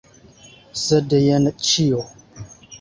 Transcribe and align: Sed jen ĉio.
Sed 0.85 1.15
jen 1.27 1.47
ĉio. 1.69 2.03